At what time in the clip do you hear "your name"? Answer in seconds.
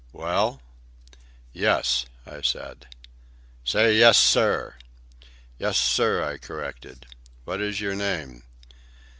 7.81-8.41